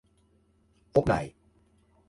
Opnij. 0.93 1.33